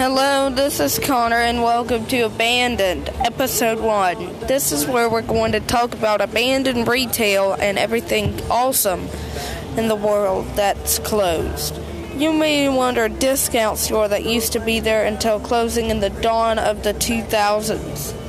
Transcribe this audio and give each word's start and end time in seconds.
Hello, 0.00 0.48
this 0.48 0.80
is 0.80 0.98
Connor, 0.98 1.36
and 1.36 1.62
welcome 1.62 2.06
to 2.06 2.22
Abandoned, 2.22 3.10
Episode 3.18 3.80
1. 3.80 4.46
This 4.46 4.72
is 4.72 4.86
where 4.86 5.10
we're 5.10 5.20
going 5.20 5.52
to 5.52 5.60
talk 5.60 5.92
about 5.92 6.22
abandoned 6.22 6.88
retail 6.88 7.52
and 7.52 7.78
everything 7.78 8.40
awesome 8.50 9.08
in 9.76 9.88
the 9.88 9.94
world 9.94 10.46
that's 10.56 10.98
closed. 11.00 11.78
You 12.16 12.32
may 12.32 12.66
wonder 12.70 13.04
a 13.04 13.08
discount 13.10 13.76
store 13.76 14.08
that 14.08 14.24
used 14.24 14.54
to 14.54 14.60
be 14.60 14.80
there 14.80 15.04
until 15.04 15.38
closing 15.38 15.90
in 15.90 16.00
the 16.00 16.08
dawn 16.08 16.58
of 16.58 16.82
the 16.82 16.94
2000s. 16.94 18.19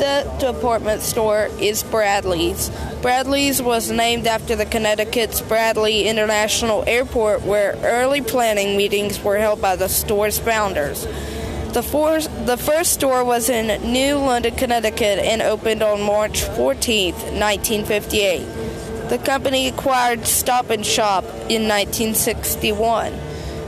The 0.00 0.24
department 0.40 1.02
store 1.02 1.50
is 1.60 1.82
Bradlees. 1.82 2.70
Bradlees 3.02 3.62
was 3.62 3.90
named 3.90 4.26
after 4.26 4.56
the 4.56 4.64
Connecticut's 4.64 5.42
Bradley 5.42 6.08
International 6.08 6.82
Airport, 6.86 7.42
where 7.42 7.76
early 7.82 8.22
planning 8.22 8.78
meetings 8.78 9.22
were 9.22 9.36
held 9.36 9.60
by 9.60 9.76
the 9.76 9.88
store's 9.90 10.38
founders. 10.38 11.04
The, 11.74 11.82
for- 11.82 12.18
the 12.22 12.56
first 12.56 12.94
store 12.94 13.22
was 13.24 13.50
in 13.50 13.92
New 13.92 14.14
London, 14.14 14.54
Connecticut, 14.54 15.18
and 15.18 15.42
opened 15.42 15.82
on 15.82 16.00
March 16.00 16.44
14, 16.44 17.12
1958. 17.12 19.08
The 19.10 19.18
company 19.18 19.68
acquired 19.68 20.24
Stop 20.26 20.70
and 20.70 20.86
Shop 20.86 21.24
in 21.50 21.68
1961. 21.68 23.12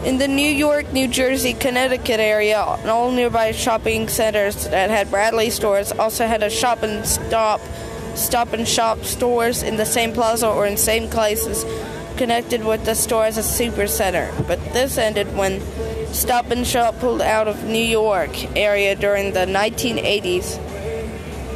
In 0.04 0.18
the 0.18 0.26
New 0.26 0.50
York, 0.50 0.92
New 0.92 1.06
Jersey, 1.06 1.54
Connecticut 1.54 2.18
area, 2.18 2.58
all 2.58 3.12
nearby 3.12 3.52
shopping 3.52 4.08
centers 4.08 4.66
that 4.66 4.90
had 4.90 5.10
Bradley 5.10 5.48
stores 5.48 5.92
also 5.92 6.26
had 6.26 6.42
a 6.42 6.50
shop 6.50 6.82
and 6.82 7.06
stop, 7.06 7.60
stop 8.16 8.52
and 8.52 8.66
shop 8.66 9.04
stores 9.04 9.62
in 9.62 9.76
the 9.76 9.86
same 9.86 10.12
plaza 10.12 10.48
or 10.48 10.66
in 10.66 10.76
same 10.76 11.08
places 11.08 11.64
connected 12.16 12.64
with 12.64 12.84
the 12.84 12.96
store 12.96 13.26
as 13.26 13.38
a 13.38 13.44
super 13.44 13.86
center. 13.86 14.32
But 14.48 14.58
this 14.72 14.98
ended 14.98 15.36
when 15.36 15.60
Stop 16.12 16.50
and 16.50 16.66
Shop 16.66 16.98
pulled 16.98 17.22
out 17.22 17.48
of 17.48 17.64
New 17.64 17.78
York 17.78 18.56
area 18.56 18.94
during 18.96 19.32
the 19.32 19.46
1980s 19.46 20.58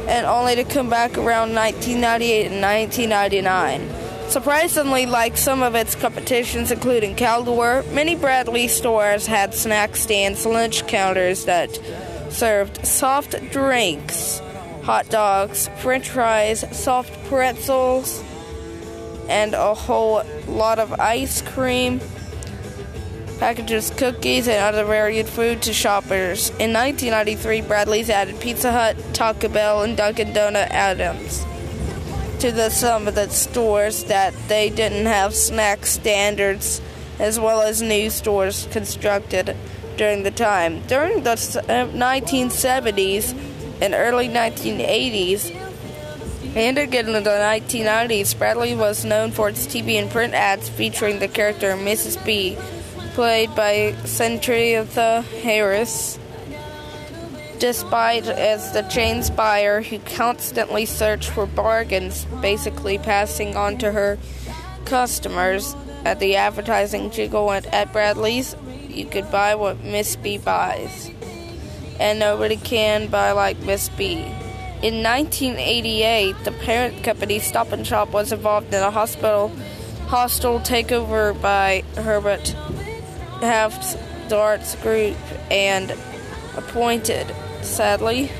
and 0.07 0.25
only 0.25 0.55
to 0.55 0.63
come 0.63 0.89
back 0.89 1.17
around 1.17 1.53
1998 1.53 2.51
and 2.51 2.61
1999. 2.61 4.06
Surprisingly, 4.29 5.05
like 5.05 5.37
some 5.37 5.63
of 5.63 5.73
its 5.73 5.95
competitions, 5.95 6.69
including 6.69 7.15
Caldor, 7.15 7.89
many 7.93 8.13
Bradley 8.13 8.67
stores 8.67 9.25
had 9.25 9.53
snack 9.53 9.95
stands, 9.95 10.45
lunch 10.45 10.85
counters 10.85 11.45
that 11.45 11.79
served 12.29 12.85
soft 12.85 13.35
drinks, 13.51 14.41
hot 14.83 15.07
dogs, 15.09 15.69
french 15.77 16.09
fries, 16.09 16.65
soft 16.77 17.11
pretzels, 17.29 18.21
and 19.29 19.53
a 19.53 19.73
whole 19.73 20.21
lot 20.45 20.77
of 20.77 20.91
ice 20.99 21.41
cream, 21.41 22.01
packages, 23.39 23.91
cookies, 23.91 24.49
and 24.49 24.61
other 24.61 24.83
varied 24.83 25.27
food 25.27 25.61
to 25.61 25.71
shoppers. 25.71 26.49
In 26.59 26.73
1993, 26.73 27.61
Bradlees 27.61 28.09
added 28.09 28.37
Pizza 28.41 28.73
Hut, 28.73 28.97
Taco 29.13 29.47
Bell, 29.47 29.83
and 29.83 29.95
Dunkin' 29.95 30.33
Donut 30.33 30.69
items 30.71 31.45
to 32.39 32.51
the 32.51 32.69
some 32.69 33.07
of 33.07 33.15
the 33.15 33.29
stores 33.29 34.03
that 34.05 34.33
they 34.47 34.69
didn't 34.69 35.05
have 35.05 35.33
snack 35.33 35.85
standards 35.85 36.81
as 37.19 37.39
well 37.39 37.61
as 37.61 37.81
new 37.81 38.09
stores 38.09 38.67
constructed 38.71 39.55
during 39.97 40.23
the 40.23 40.31
time. 40.31 40.81
During 40.87 41.23
the 41.23 41.31
1970s 41.31 43.33
uh, 43.33 43.37
and 43.81 43.93
early 43.93 44.27
1980s 44.27 45.55
and 46.55 46.77
again 46.79 47.07
in 47.07 47.23
the 47.23 47.29
1990s, 47.29 48.35
Bradley 48.35 48.75
was 48.75 49.05
known 49.05 49.31
for 49.31 49.49
its 49.49 49.67
TV 49.67 50.01
and 50.01 50.09
print 50.09 50.33
ads 50.33 50.69
featuring 50.69 51.19
the 51.19 51.27
character 51.27 51.73
Mrs. 51.73 52.23
B, 52.25 52.57
played 53.13 53.53
by 53.55 53.93
Centriatha 54.05 55.23
Harris 55.43 56.17
despite 57.59 58.27
as 58.27 58.71
the 58.73 58.83
chain's 58.83 59.29
buyer 59.29 59.81
who 59.81 59.99
constantly 59.99 60.85
searched 60.85 61.29
for 61.29 61.45
bargains, 61.45 62.25
basically 62.41 62.97
passing 62.97 63.55
on 63.55 63.77
to 63.79 63.91
her 63.91 64.17
customers 64.85 65.75
at 66.05 66.19
the 66.19 66.35
advertising 66.35 67.09
jingle 67.09 67.51
at 67.51 67.93
Bradlees, 67.93 68.55
you 68.89 69.05
could 69.05 69.29
buy 69.31 69.55
what 69.55 69.83
Miss 69.83 70.15
B 70.15 70.37
buys. 70.37 71.11
And 71.99 72.19
nobody 72.19 72.57
can 72.57 73.07
buy 73.07 73.31
like 73.31 73.59
Miss 73.59 73.89
B. 73.89 74.17
In 74.83 75.01
1988, 75.01 76.35
the 76.43 76.51
parent 76.51 77.03
company 77.03 77.39
Stop 77.39 77.71
and 77.71 77.85
Shop 77.85 78.11
was 78.11 78.31
involved 78.31 78.73
in 78.73 78.81
a 78.81 78.91
hospital 78.91 79.51
hostile 80.05 80.59
takeover 80.59 81.39
by 81.41 81.83
Herbert 81.95 82.47
Haft's 83.41 83.97
Darts 84.29 84.75
Group 84.75 85.17
and 85.51 85.91
appointed 86.55 87.27
sadly, 87.67 88.31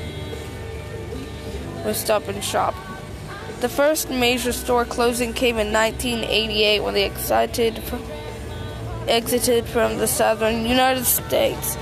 was 1.84 1.96
Stop 1.98 2.28
and 2.28 2.42
Shop. 2.42 2.74
The 3.60 3.68
first 3.68 4.10
major 4.10 4.52
store 4.52 4.84
closing 4.84 5.32
came 5.32 5.58
in 5.58 5.72
1988 5.72 6.80
when 6.80 6.94
they 6.94 7.04
exited 7.04 7.82
from, 7.82 8.02
exited 9.08 9.66
from 9.66 9.98
the 9.98 10.06
southern 10.06 10.64
United 10.64 11.04
States. 11.04 11.76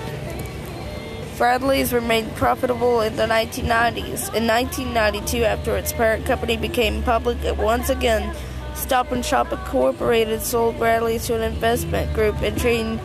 Bradlees 1.37 1.93
remained 1.93 2.35
profitable 2.35 3.03
in 3.03 3.17
the 3.17 3.25
1990s. 3.25 4.33
In 4.35 4.47
1992, 4.47 5.45
after 5.45 5.77
its 5.77 5.93
parent 5.93 6.25
company 6.25 6.57
became 6.57 7.03
public, 7.03 7.43
it 7.45 7.59
once 7.59 7.91
again 7.91 8.35
Stop 8.75 9.13
and 9.13 9.25
Shop 9.25 9.53
Incorporated 9.53 10.43
sold 10.43 10.77
Bradlees 10.77 11.27
to 11.27 11.35
an 11.35 11.43
investment 11.43 12.13
group 12.15 12.41
and 12.41 12.59
train 12.59 13.01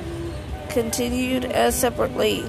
continued 0.69 1.43
as 1.45 1.75
separately 1.75 2.45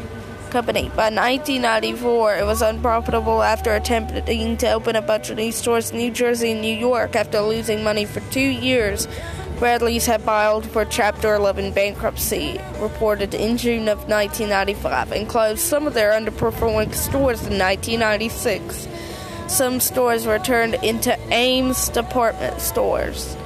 company. 0.53 0.83
By 0.91 1.09
1994, 1.09 2.37
it 2.37 2.45
was 2.45 2.61
unprofitable 2.61 3.43
after 3.43 3.75
attempting 3.75 4.59
to 4.59 4.73
open 4.73 4.95
a 4.95 5.03
bunch 5.03 5.31
of 5.31 5.39
new 5.39 5.51
stores 5.51 5.91
in 5.91 5.97
New 5.97 6.11
Jersey 6.11 6.53
and 6.53 6.61
New 6.61 6.77
York 6.77 7.17
after 7.17 7.41
losing 7.41 7.83
money 7.83 8.05
for 8.05 8.21
two 8.31 8.41
years. 8.41 9.09
Bradlees 9.57 10.07
had 10.07 10.21
filed 10.23 10.67
for 10.67 10.85
Chapter 10.85 11.35
11 11.35 11.73
bankruptcy, 11.73 12.61
reported 12.81 13.33
in 13.33 13.57
June 13.57 13.89
of 13.89 14.09
1995, 14.09 15.13
and 15.13 15.29
closed 15.29 15.61
some 15.61 15.87
of 15.87 15.95
their 15.95 16.13
underperforming 16.13 16.95
stores 16.95 17.41
in 17.47 17.59
1996. 17.59 18.87
Some 19.49 19.81
stores 19.81 20.27
were 20.27 20.39
turned 20.39 20.75
into 20.75 21.19
Ames 21.33 21.89
department 21.89 22.61
stores. 22.61 23.37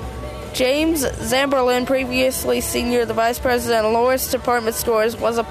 James 0.54 1.04
Zamberlin, 1.04 1.86
previously 1.86 2.62
senior 2.62 3.04
the 3.04 3.12
vice 3.12 3.38
president 3.38 3.84
of 3.84 3.92
Loris 3.92 4.30
Department 4.30 4.74
Stores, 4.74 5.14
was 5.14 5.36
a 5.36 5.44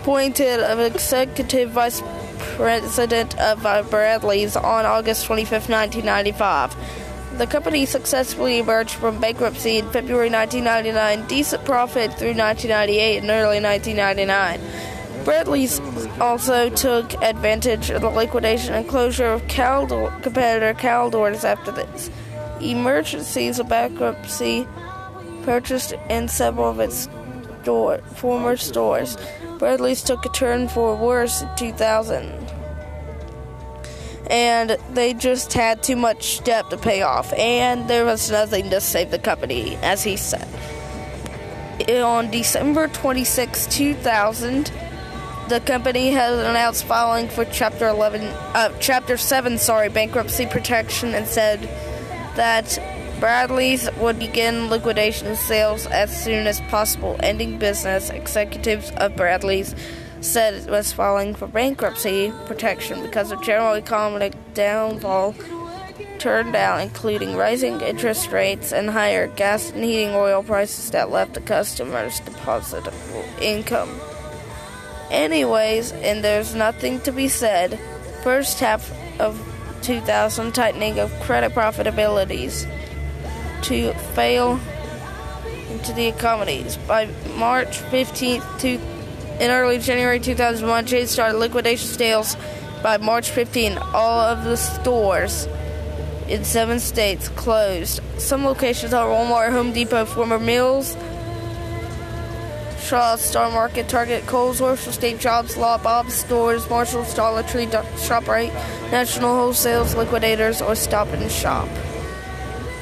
appointed 0.00 0.60
executive 0.80 1.70
vice 1.70 2.02
president 2.56 3.38
of 3.38 3.66
uh, 3.66 3.82
Bradlees 3.82 4.56
on 4.56 4.86
August 4.86 5.26
25, 5.26 5.68
1995. 5.68 7.38
The 7.38 7.46
company 7.46 7.84
successfully 7.84 8.58
emerged 8.58 8.94
from 8.94 9.20
bankruptcy 9.20 9.76
in 9.76 9.90
February 9.90 10.30
1999, 10.30 11.28
decent 11.28 11.64
profit 11.66 12.14
through 12.14 12.34
1998 12.34 13.18
and 13.18 13.30
early 13.30 13.60
1999. 13.60 14.60
Bradlees 15.24 16.18
also 16.18 16.70
took 16.70 17.12
advantage 17.22 17.90
of 17.90 18.00
the 18.00 18.08
liquidation 18.08 18.72
and 18.72 18.88
closure 18.88 19.26
of 19.26 19.42
Caldor, 19.48 20.10
competitor 20.22 20.72
Caldors 20.72 21.44
after 21.44 21.72
this. 21.72 22.10
Emergencies 22.62 23.58
of 23.58 23.68
bankruptcy 23.68 24.66
purchased 25.42 25.92
in 26.08 26.26
several 26.26 26.70
of 26.70 26.80
its 26.80 27.06
store, 27.62 27.98
former 28.16 28.56
stores. 28.56 29.16
Bradlees 29.58 30.04
took 30.04 30.24
a 30.24 30.28
turn 30.30 30.68
for 30.68 30.96
worse 30.96 31.42
in 31.42 31.48
2000. 31.56 32.26
And 34.30 34.76
they 34.92 35.12
just 35.12 35.52
had 35.52 35.82
too 35.82 35.96
much 35.96 36.42
debt 36.44 36.70
to 36.70 36.76
pay 36.76 37.02
off, 37.02 37.32
and 37.32 37.90
there 37.90 38.04
was 38.04 38.30
nothing 38.30 38.70
to 38.70 38.80
save 38.80 39.10
the 39.10 39.18
company, 39.18 39.76
as 39.82 40.04
he 40.04 40.16
said. 40.16 40.46
On 41.88 42.30
December 42.30 42.86
26, 42.88 43.66
2000, 43.66 44.70
the 45.48 45.58
company 45.60 46.12
has 46.12 46.38
announced 46.38 46.84
filing 46.84 47.28
for 47.28 47.44
Chapter 47.46 47.88
11, 47.88 48.22
uh, 48.54 48.72
Chapter 48.78 49.16
7, 49.16 49.58
sorry, 49.58 49.88
bankruptcy 49.88 50.46
protection, 50.46 51.12
and 51.12 51.26
said 51.26 51.62
that 52.36 52.78
Bradlees 53.20 53.94
would 53.98 54.18
begin 54.18 54.70
liquidation 54.70 55.36
sales 55.36 55.84
as 55.86 56.24
soon 56.24 56.46
as 56.46 56.58
possible, 56.62 57.16
ending 57.22 57.58
business. 57.58 58.08
Executives 58.08 58.90
of 58.96 59.14
Bradlees 59.14 59.76
said 60.22 60.54
it 60.54 60.70
was 60.70 60.94
filing 60.94 61.34
for 61.34 61.46
bankruptcy 61.46 62.32
protection 62.46 63.02
because 63.02 63.30
of 63.30 63.42
general 63.42 63.74
economic 63.74 64.32
downfall 64.54 65.34
turned 66.18 66.54
down, 66.54 66.80
including 66.80 67.36
rising 67.36 67.82
interest 67.82 68.32
rates 68.32 68.72
and 68.72 68.88
higher 68.88 69.26
gas 69.26 69.70
and 69.70 69.84
heating 69.84 70.14
oil 70.14 70.42
prices 70.42 70.90
that 70.92 71.10
left 71.10 71.34
the 71.34 71.42
customers 71.42 72.20
depositable 72.20 73.24
income. 73.42 74.00
Anyways, 75.10 75.92
and 75.92 76.24
there's 76.24 76.54
nothing 76.54 77.00
to 77.00 77.12
be 77.12 77.28
said. 77.28 77.78
First 78.22 78.60
half 78.60 78.90
of 79.20 79.38
2000 79.82 80.54
tightening 80.54 80.98
of 80.98 81.12
credit 81.20 81.52
profitabilities 81.52 82.66
to 83.64 83.92
fail 84.14 84.60
into 85.70 85.92
the 85.92 86.06
economies. 86.06 86.76
By 86.76 87.08
March 87.36 87.78
15th, 87.90 88.80
In 89.40 89.50
early 89.50 89.78
January 89.78 90.20
2001, 90.20 90.86
Chase 90.86 91.10
started 91.10 91.38
liquidation 91.38 91.88
sales. 91.88 92.36
By 92.82 92.98
March 92.98 93.30
15, 93.30 93.78
all 93.78 94.20
of 94.20 94.44
the 94.44 94.56
stores 94.56 95.46
in 96.28 96.44
seven 96.44 96.78
states 96.78 97.28
closed. 97.30 98.00
Some 98.18 98.44
locations 98.44 98.92
are 98.92 99.06
Walmart, 99.06 99.50
Home 99.52 99.72
Depot, 99.72 100.04
former 100.04 100.38
Mills, 100.38 100.96
Shaw, 102.80 103.16
Star 103.16 103.50
Market, 103.50 103.88
Target, 103.88 104.26
Kohl's, 104.26 104.60
Worcester 104.60 104.92
State 104.92 105.18
Jobs, 105.18 105.56
Law, 105.56 105.78
Bob's 105.78 106.14
Stores, 106.14 106.68
Marshall's, 106.68 107.14
Dollar 107.14 107.42
Tree, 107.42 107.66
ShopRite, 107.66 108.52
National 108.90 109.30
Wholesales, 109.30 109.96
Liquidators, 109.96 110.60
or 110.60 110.74
Stop 110.74 111.08
and 111.08 111.30
Shop. 111.30 111.68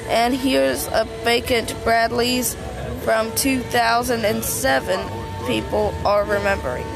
And 0.08 0.34
here's 0.34 0.87
a 0.88 1.05
vacant 1.22 1.69
Bradlees 1.84 2.56
from 3.05 3.34
2007 3.34 5.46
people 5.46 5.94
are 6.05 6.25
remembering. 6.25 6.87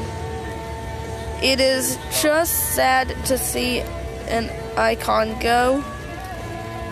It 1.41 1.59
is 1.59 1.97
just 2.21 2.75
sad 2.75 3.09
to 3.25 3.37
see 3.37 3.79
an 4.29 4.49
icon 4.77 5.39
go 5.39 5.83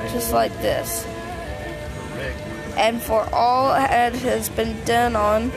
just 0.10 0.34
like 0.34 0.52
this. 0.62 1.06
And 2.78 3.02
for 3.02 3.28
all 3.34 3.70
that 3.70 4.14
has 4.14 4.50
been 4.50 4.84
done 4.86 5.16
on 5.16 5.52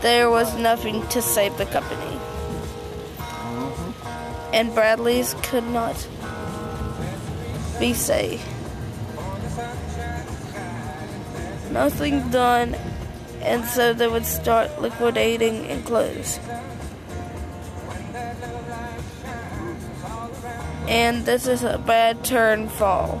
there 0.00 0.30
was 0.30 0.56
nothing 0.56 1.06
to 1.08 1.20
save 1.20 1.56
the 1.58 1.66
company. 1.66 2.20
And 4.52 4.70
Bradlees 4.72 5.40
could 5.44 5.64
not 5.64 6.08
be 7.78 7.94
saved. 7.94 8.42
Nothing 11.70 12.28
done, 12.30 12.74
and 13.42 13.64
so 13.64 13.92
they 13.92 14.08
would 14.08 14.24
start 14.24 14.80
liquidating 14.80 15.66
and 15.66 15.84
close. 15.84 16.40
And 20.88 21.26
this 21.26 21.46
is 21.46 21.62
a 21.62 21.76
bad 21.78 22.24
turn 22.24 22.68
fall. 22.68 23.20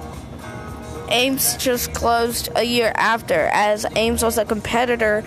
Ames 1.10 1.56
just 1.58 1.92
closed 1.92 2.48
a 2.56 2.62
year 2.62 2.92
after, 2.94 3.48
as 3.52 3.84
Ames 3.96 4.22
was 4.22 4.38
a 4.38 4.44
competitor 4.44 5.22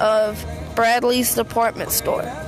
of 0.00 0.44
Bradlees 0.74 1.36
department 1.36 1.90
store. 1.92 2.43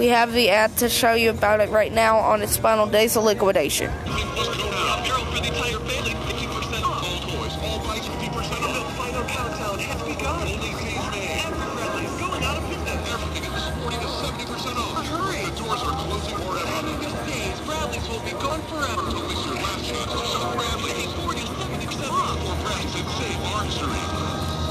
We 0.00 0.06
have 0.06 0.32
the 0.32 0.48
ad 0.48 0.78
to 0.78 0.88
show 0.88 1.12
you 1.12 1.28
about 1.28 1.60
it 1.60 1.68
right 1.68 1.92
now 1.92 2.16
on 2.16 2.40
its 2.40 2.56
final 2.56 2.86
days 2.86 3.18
of 3.18 3.24
liquidation. 3.24 3.90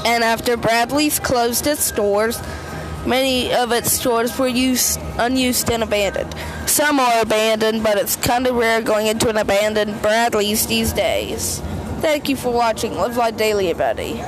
And 0.02 0.24
after 0.24 0.56
Bradlees 0.56 1.22
closed 1.22 1.68
its 1.68 1.84
stores, 1.84 2.36
many 3.06 3.52
of 3.52 3.72
its 3.72 3.92
stores 3.92 4.38
were 4.38 4.48
used, 4.48 4.98
unused 5.18 5.70
and 5.70 5.82
abandoned. 5.82 6.34
Some 6.66 6.98
are 6.98 7.20
abandoned, 7.20 7.82
but 7.82 7.98
it's 7.98 8.16
kind 8.16 8.46
of 8.46 8.56
rare 8.56 8.80
going 8.80 9.06
into 9.06 9.28
an 9.28 9.36
abandoned 9.36 9.94
Bradlees 9.96 10.66
these 10.66 10.92
days. 10.92 11.60
Thank 12.00 12.28
you 12.28 12.36
for 12.36 12.50
watching 12.52 12.94
Live 12.94 13.16
Life 13.16 13.36
Daily, 13.36 13.68
everybody. 13.68 14.18